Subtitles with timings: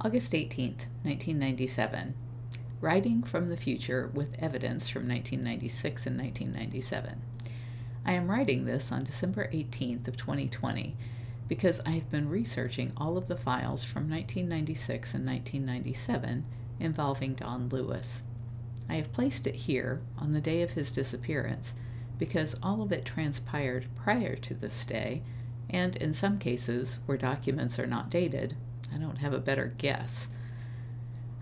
[0.00, 2.14] August 18th, 1997.
[2.80, 7.22] Writing from the future with evidence from 1996 and 1997.
[8.04, 10.96] I am writing this on December 18th of 2020
[11.48, 16.44] because I have been researching all of the files from 1996 and 1997
[16.80, 18.22] involving Don Lewis.
[18.88, 21.72] I have placed it here on the day of his disappearance
[22.18, 25.22] because all of it transpired prior to this day,
[25.70, 28.56] and in some cases, where documents are not dated,
[28.94, 30.28] I don't have a better guess.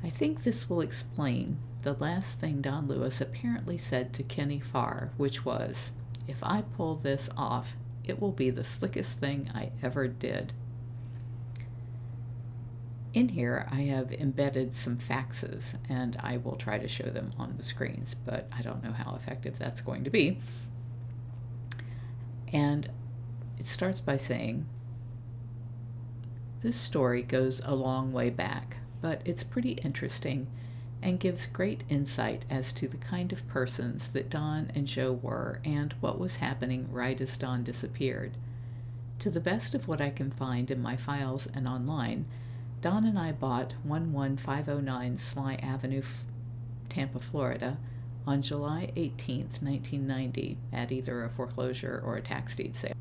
[0.03, 5.11] I think this will explain the last thing Don Lewis apparently said to Kenny Farr,
[5.17, 5.91] which was,
[6.27, 10.53] If I pull this off, it will be the slickest thing I ever did.
[13.15, 17.57] In here, I have embedded some faxes, and I will try to show them on
[17.57, 20.39] the screens, but I don't know how effective that's going to be.
[22.53, 22.89] And
[23.59, 24.67] it starts by saying,
[26.63, 30.47] This story goes a long way back, but it's pretty interesting
[31.03, 35.61] and gives great insight as to the kind of persons that Don and Joe were
[35.65, 38.37] and what was happening right as Don disappeared.
[39.19, 42.27] To the best of what I can find in my files and online,
[42.81, 46.03] Don and I bought 11509 Sligh Avenue,
[46.89, 47.79] Tampa, Florida,
[48.25, 52.95] on July 18, 1990, at either a foreclosure or a tax deed sale.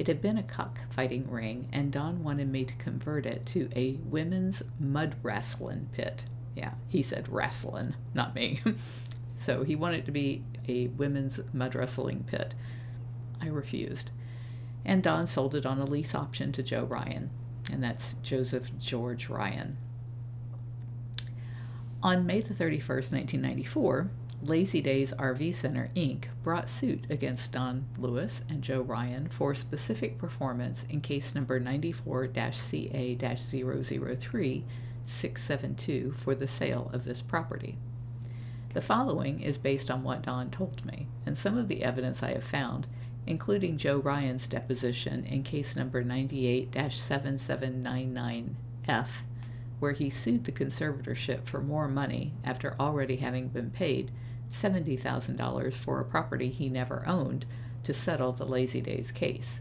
[0.00, 3.98] It had been a cockfighting ring, and Don wanted me to convert it to a
[4.04, 6.24] women's mud wrestling pit.
[6.56, 8.62] Yeah, he said wrestling, not me.
[9.38, 12.54] so he wanted it to be a women's mud wrestling pit.
[13.42, 14.08] I refused.
[14.86, 17.28] And Don sold it on a lease option to Joe Ryan
[17.70, 19.76] and that's Joseph George Ryan.
[22.02, 24.10] On May the 31st, 1994,
[24.42, 26.24] Lazy Days RV Center Inc.
[26.42, 32.30] brought suit against Don Lewis and Joe Ryan for specific performance in case number 94
[32.52, 34.64] CA 003
[35.04, 37.76] 672 for the sale of this property.
[38.72, 42.32] The following is based on what Don told me, and some of the evidence I
[42.32, 42.86] have found
[43.26, 49.08] including Joe Ryan's deposition in case number 98 7799F,
[49.78, 54.10] where he sued the conservatorship for more money after already having been paid
[54.52, 57.46] $70,000 for a property he never owned
[57.84, 59.60] to settle the Lazy Days case.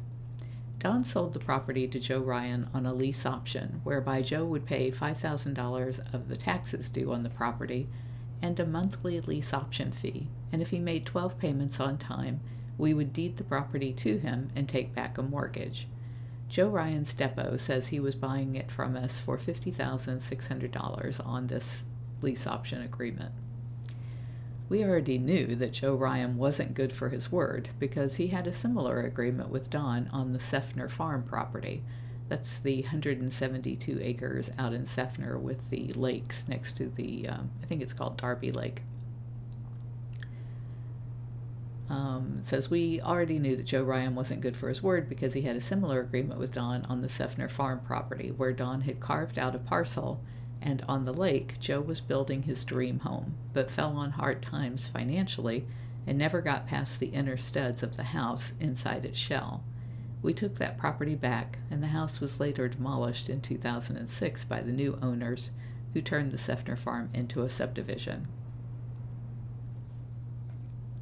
[0.79, 4.91] Don sold the property to Joe Ryan on a lease option, whereby Joe would pay
[4.91, 7.89] $5,000 of the taxes due on the property
[8.41, 12.39] and a monthly lease option fee, and if he made 12 payments on time,
[12.77, 15.87] we would deed the property to him and take back a mortgage.
[16.47, 21.83] Joe Ryan's depot says he was buying it from us for $50,600 on this
[22.21, 23.33] lease option agreement.
[24.69, 28.53] We already knew that Joe Ryan wasn't good for his word because he had a
[28.53, 31.83] similar agreement with Don on the Seffner farm property.
[32.27, 37.65] That's the 172 acres out in Seffner with the lakes next to the, um, I
[37.65, 38.83] think it's called Darby Lake.
[41.89, 45.41] Um, says we already knew that Joe Ryan wasn't good for his word because he
[45.41, 49.39] had a similar agreement with Don on the Seffner farm property, where Don had carved
[49.39, 50.21] out a parcel,
[50.61, 54.87] and on the lake, Joe was building his dream home, but fell on hard times
[54.87, 55.65] financially
[56.05, 59.63] and never got past the inner studs of the house inside its shell.
[60.21, 64.71] We took that property back, and the house was later demolished in 2006 by the
[64.71, 65.51] new owners,
[65.93, 68.27] who turned the Seffner farm into a subdivision.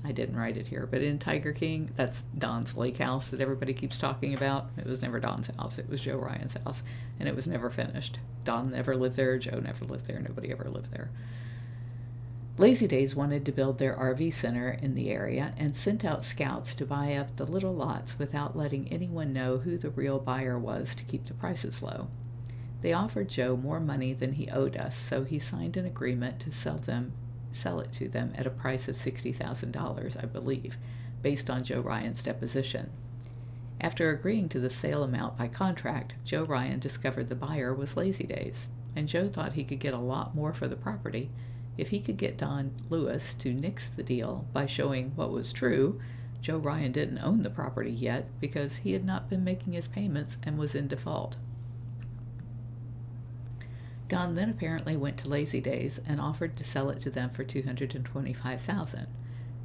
[0.08, 3.74] I didn't write it here, but in Tiger King, that's Don's lake house that everybody
[3.74, 4.70] keeps talking about.
[4.78, 6.82] It was never Don's house, it was Joe Ryan's house,
[7.20, 8.18] and it was never finished.
[8.46, 11.10] Don never lived there, Joe never lived there, nobody ever lived there.
[12.58, 16.74] Lazy Days wanted to build their RV center in the area and sent out scouts
[16.76, 20.96] to buy up the little lots without letting anyone know who the real buyer was
[20.96, 22.08] to keep the prices low.
[22.82, 26.52] They offered Joe more money than he owed us, so he signed an agreement to
[26.54, 27.12] sell them
[27.58, 30.78] sell it to them at a price of $60,000, I believe,
[31.22, 32.92] based on Joe Ryan's deposition.
[33.82, 38.26] After agreeing to the sale amount by contract, Joe Ryan discovered the buyer was Lazy
[38.26, 41.30] Days, and Joe thought he could get a lot more for the property
[41.78, 46.02] if he could get Don Lewis to nix the deal by showing what was true.
[46.42, 50.38] Joe Ryan didn't own the property yet because he had not been making his payments
[50.44, 51.38] and was in default.
[54.08, 57.44] Don then apparently went to Lazy Days and offered to sell it to them for
[57.44, 59.08] 225000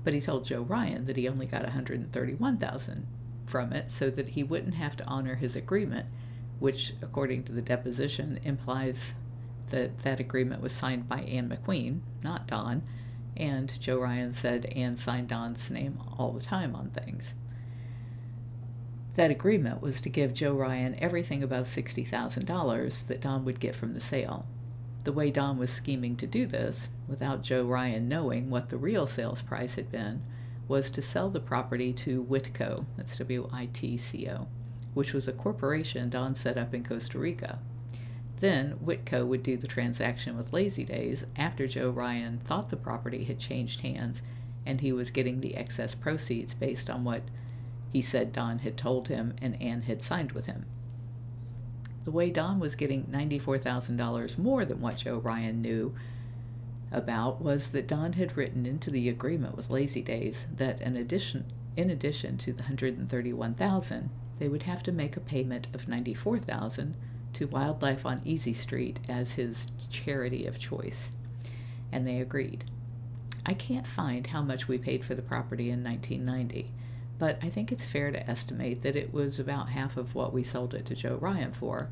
[0.04, 3.06] but he told Joe Ryan that he only got 131000
[3.46, 6.06] from it so that he wouldn't have to honor his agreement,
[6.58, 9.12] which, according to the deposition, implies
[9.70, 12.82] that that agreement was signed by Anne McQueen, not Don,
[13.36, 17.34] and Joe Ryan said Anne signed Don's name all the time on things.
[19.14, 23.94] That agreement was to give Joe Ryan everything above $60,000 that Don would get from
[23.94, 24.46] the sale.
[25.04, 29.04] The way Don was scheming to do this, without Joe Ryan knowing what the real
[29.04, 30.22] sales price had been,
[30.68, 34.46] was to sell the property to Witco, that's W I T C O,
[34.94, 37.58] which was a corporation Don set up in Costa Rica.
[38.40, 43.24] Then Witco would do the transaction with Lazy Days after Joe Ryan thought the property
[43.24, 44.22] had changed hands
[44.64, 47.22] and he was getting the excess proceeds based on what
[47.92, 50.64] he said Don had told him and Ann had signed with him.
[52.04, 55.94] The way Don was getting $94,000 more than what Joe Ryan knew
[56.90, 61.44] about was that Don had written into the agreement with Lazy Days that in addition
[61.74, 66.94] in addition to the 131,000, they would have to make a payment of 94,000
[67.32, 71.12] to Wildlife on Easy Street as his charity of choice.
[71.90, 72.64] And they agreed.
[73.46, 76.70] I can't find how much we paid for the property in 1990,
[77.22, 80.42] but I think it's fair to estimate that it was about half of what we
[80.42, 81.88] sold it to Joe Ryan for,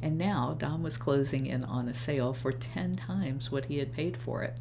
[0.00, 3.92] and now Don was closing in on a sale for 10 times what he had
[3.92, 4.56] paid for it.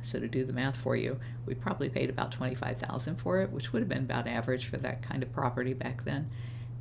[0.00, 3.70] So to do the math for you, we probably paid about 25,000 for it, which
[3.70, 6.30] would have been about average for that kind of property back then,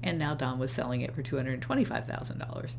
[0.02, 2.76] and now Don was selling it for $225,000.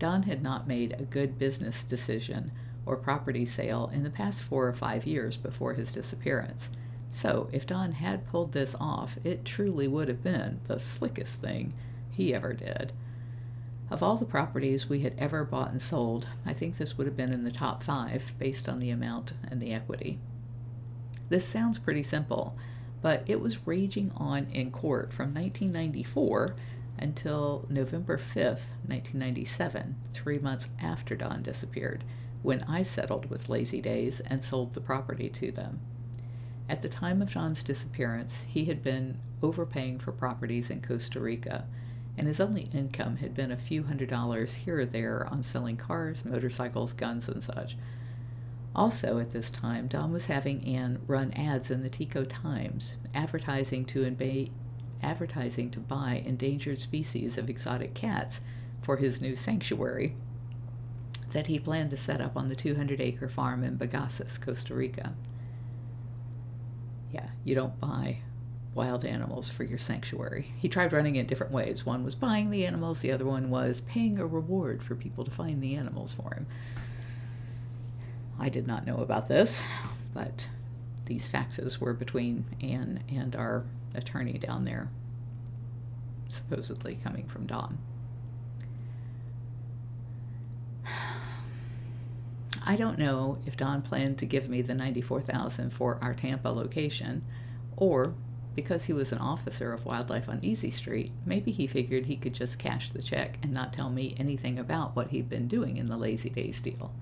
[0.00, 2.50] Don had not made a good business decision
[2.84, 6.68] or property sale in the past 4 or 5 years before his disappearance
[7.14, 11.74] so, if Don had pulled this off, it truly would have been the slickest thing
[12.10, 12.92] he ever did.
[13.90, 17.16] Of all the properties we had ever bought and sold, I think this would have
[17.16, 20.18] been in the top five based on the amount and the equity.
[21.28, 22.56] This sounds pretty simple,
[23.02, 26.56] but it was raging on in court from 1994
[26.98, 32.04] until November 5th, 1997, three months after Don disappeared,
[32.42, 35.80] when I settled with Lazy Days and sold the property to them.
[36.72, 41.66] At the time of John's disappearance, he had been overpaying for properties in Costa Rica,
[42.16, 45.76] and his only income had been a few hundred dollars here or there on selling
[45.76, 47.76] cars, motorcycles, guns, and such.
[48.74, 53.84] Also, at this time, Don was having Ann run ads in the Tico Times, advertising
[53.84, 54.50] to
[55.02, 58.40] advertising to buy endangered species of exotic cats
[58.80, 60.16] for his new sanctuary
[61.32, 65.12] that he planned to set up on the 200 acre farm in Bagaces, Costa Rica
[67.12, 68.18] yeah, you don't buy
[68.74, 70.52] wild animals for your sanctuary.
[70.58, 71.84] He tried running it different ways.
[71.84, 75.30] One was buying the animals, the other one was paying a reward for people to
[75.30, 76.46] find the animals for him.
[78.38, 79.62] I did not know about this,
[80.14, 80.48] but
[81.04, 83.64] these faxes were between Ann and our
[83.94, 84.88] attorney down there,
[86.28, 87.78] supposedly coming from Don.
[92.64, 97.24] I don't know if Don planned to give me the 94,000 for our Tampa location
[97.76, 98.14] or
[98.54, 102.34] because he was an officer of Wildlife on Easy Street, maybe he figured he could
[102.34, 105.88] just cash the check and not tell me anything about what he'd been doing in
[105.88, 106.92] the Lazy Days deal.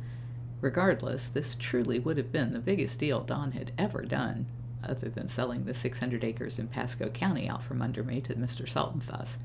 [0.60, 4.46] Regardless, this truly would have been the biggest deal Don had ever done,
[4.84, 8.68] other than selling the 600 acres in Pasco County out from under me to Mr.
[8.68, 9.36] Saltonfuss.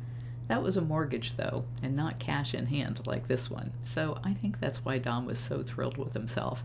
[0.48, 4.34] That was a mortgage, though, and not cash in hand like this one, so I
[4.34, 6.64] think that's why Don was so thrilled with himself.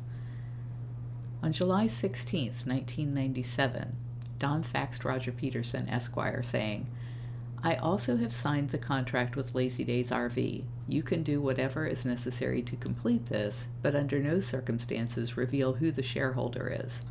[1.42, 3.96] On July 16, 1997,
[4.38, 6.86] Don faxed Roger Peterson, Esquire, saying,
[7.62, 10.64] I also have signed the contract with Lazy Days RV.
[10.88, 15.90] You can do whatever is necessary to complete this, but under no circumstances reveal who
[15.90, 17.02] the shareholder is.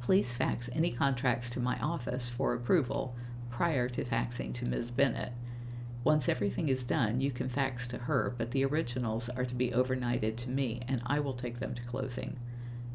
[0.00, 3.14] Please fax any contracts to my office for approval
[3.62, 4.90] prior to faxing to Ms.
[4.90, 5.32] Bennett.
[6.02, 9.70] Once everything is done, you can fax to her, but the originals are to be
[9.70, 12.40] overnighted to me, and I will take them to closing.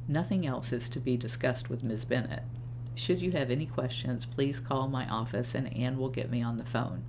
[0.09, 2.03] Nothing else is to be discussed with Ms.
[2.03, 2.43] Bennett.
[2.95, 6.57] Should you have any questions, please call my office and Ann will get me on
[6.57, 7.05] the phone.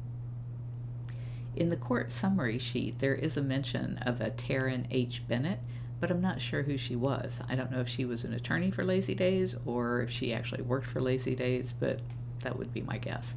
[1.57, 5.27] In the court summary sheet, there is a mention of a Taryn H.
[5.27, 5.59] Bennett,
[5.99, 7.41] but I'm not sure who she was.
[7.49, 10.63] I don't know if she was an attorney for Lazy Days or if she actually
[10.63, 11.99] worked for Lazy Days, but
[12.45, 13.35] that would be my guess.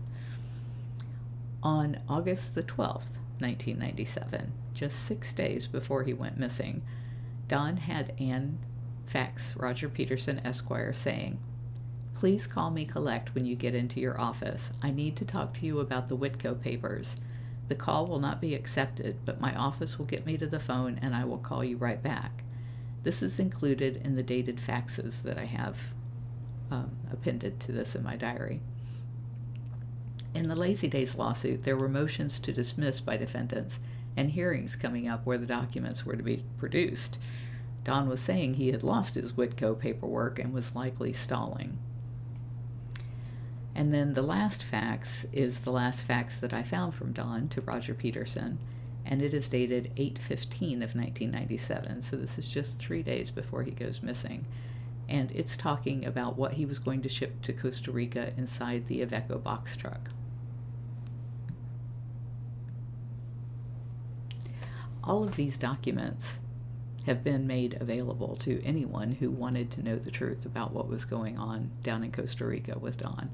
[1.63, 6.81] On August the 12th, 1997, just six days before he went missing,
[7.47, 8.57] Don had Ann
[9.05, 11.37] fax Roger Peterson, Esquire, saying,
[12.15, 14.71] Please call me collect when you get into your office.
[14.81, 17.17] I need to talk to you about the Witco papers.
[17.67, 20.99] The call will not be accepted, but my office will get me to the phone
[21.01, 22.43] and I will call you right back.
[23.03, 25.77] This is included in the dated faxes that I have
[26.69, 28.61] um, appended to this in my diary.
[30.33, 33.79] In the Lazy Days lawsuit, there were motions to dismiss by defendants
[34.15, 37.17] and hearings coming up where the documents were to be produced.
[37.83, 41.77] Don was saying he had lost his Witco paperwork and was likely stalling.
[43.73, 47.61] And then the last fax is the last fax that I found from Don to
[47.61, 48.59] Roger Peterson,
[49.05, 52.01] and it is dated 8:15 of 1997.
[52.03, 54.45] So this is just 3 days before he goes missing.
[55.09, 59.01] And it's talking about what he was going to ship to Costa Rica inside the
[59.01, 60.09] Iveco box truck.
[65.03, 66.39] All of these documents
[67.05, 71.05] have been made available to anyone who wanted to know the truth about what was
[71.05, 73.31] going on down in Costa Rica with Don.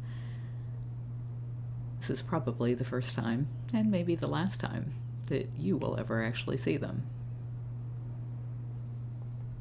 [2.00, 4.94] This is probably the first time, and maybe the last time,
[5.26, 7.04] that you will ever actually see them